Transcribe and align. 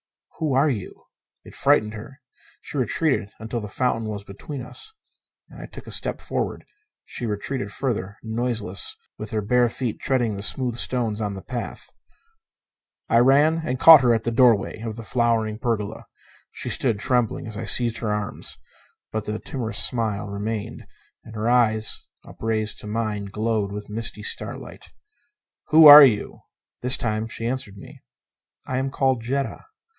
"Who 0.39 0.53
are 0.55 0.71
you?" 0.71 1.03
It 1.43 1.53
frightened 1.53 1.93
her. 1.93 2.19
She 2.61 2.75
retreated 2.79 3.31
until 3.37 3.59
the 3.59 3.67
fountain 3.67 4.07
was 4.09 4.23
between 4.23 4.63
us. 4.63 4.91
And 5.47 5.59
as 5.59 5.65
I 5.65 5.69
took 5.69 5.85
a 5.85 5.91
step 5.91 6.19
forward, 6.19 6.65
she 7.05 7.27
retreated 7.27 7.69
further, 7.71 8.17
noiseless, 8.23 8.97
with 9.19 9.29
her 9.29 9.43
bare 9.43 9.69
feet 9.69 9.99
treading 9.99 10.33
the 10.35 10.41
smooth 10.41 10.73
stones 10.77 11.19
the 11.19 11.43
path. 11.47 11.91
I 13.07 13.19
ran 13.19 13.61
and 13.63 13.79
caught 13.79 14.01
her 14.01 14.15
at 14.15 14.23
the 14.23 14.31
doorway 14.31 14.79
of 14.79 14.95
the 14.95 15.03
flowered 15.03 15.61
pergola. 15.61 16.07
She 16.49 16.69
stood 16.71 16.99
trembling 16.99 17.45
as 17.45 17.55
I 17.55 17.65
seized 17.65 17.99
her 17.99 18.11
arms. 18.11 18.57
But 19.11 19.25
the 19.25 19.37
timorous 19.37 19.77
smile 19.85 20.27
remained, 20.27 20.87
and 21.23 21.35
her 21.35 21.47
eyes, 21.47 22.05
upraised 22.25 22.79
to 22.79 22.87
mine, 22.87 23.25
glowed 23.25 23.71
with 23.71 23.89
misty 23.91 24.23
starlight. 24.23 24.91
"Who 25.67 25.85
are 25.85 26.03
you?" 26.03 26.39
This 26.81 26.97
time 26.97 27.27
she 27.27 27.45
answered 27.45 27.77
me. 27.77 28.01
"I 28.65 28.79
am 28.79 28.89
called 28.89 29.21
Jetta." 29.21 29.65